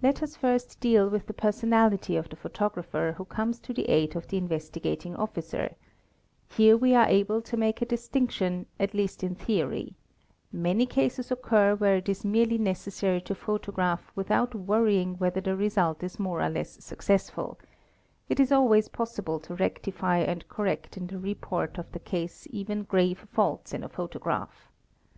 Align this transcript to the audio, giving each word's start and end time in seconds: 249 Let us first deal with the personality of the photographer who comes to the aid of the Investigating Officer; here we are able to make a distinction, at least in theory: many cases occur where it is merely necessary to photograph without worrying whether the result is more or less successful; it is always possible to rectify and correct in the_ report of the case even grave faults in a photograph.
249 0.00 0.14
Let 0.14 0.22
us 0.22 0.36
first 0.62 0.80
deal 0.80 1.10
with 1.10 1.26
the 1.26 1.34
personality 1.34 2.16
of 2.16 2.30
the 2.30 2.36
photographer 2.36 3.14
who 3.18 3.26
comes 3.26 3.60
to 3.60 3.74
the 3.74 3.84
aid 3.90 4.16
of 4.16 4.26
the 4.28 4.38
Investigating 4.38 5.14
Officer; 5.16 5.74
here 6.48 6.78
we 6.78 6.94
are 6.94 7.06
able 7.06 7.42
to 7.42 7.56
make 7.58 7.82
a 7.82 7.84
distinction, 7.84 8.64
at 8.80 8.94
least 8.94 9.22
in 9.22 9.34
theory: 9.34 9.92
many 10.50 10.86
cases 10.86 11.30
occur 11.30 11.74
where 11.74 11.96
it 11.96 12.08
is 12.08 12.24
merely 12.24 12.56
necessary 12.56 13.20
to 13.20 13.34
photograph 13.34 14.10
without 14.14 14.54
worrying 14.54 15.18
whether 15.18 15.42
the 15.42 15.54
result 15.54 16.02
is 16.02 16.18
more 16.18 16.40
or 16.40 16.48
less 16.48 16.82
successful; 16.82 17.58
it 18.30 18.40
is 18.40 18.50
always 18.50 18.88
possible 18.88 19.38
to 19.40 19.54
rectify 19.54 20.20
and 20.20 20.48
correct 20.48 20.96
in 20.96 21.06
the_ 21.06 21.16
report 21.22 21.76
of 21.76 21.92
the 21.92 22.00
case 22.00 22.46
even 22.48 22.82
grave 22.82 23.26
faults 23.30 23.74
in 23.74 23.84
a 23.84 23.90
photograph. 23.90 24.70